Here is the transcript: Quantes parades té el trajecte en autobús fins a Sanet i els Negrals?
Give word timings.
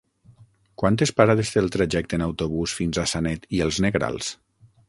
Quantes 0.83 1.11
parades 1.19 1.51
té 1.55 1.61
el 1.65 1.69
trajecte 1.77 2.19
en 2.21 2.25
autobús 2.31 2.75
fins 2.81 3.01
a 3.03 3.07
Sanet 3.15 3.49
i 3.59 3.65
els 3.67 3.83
Negrals? 3.87 4.33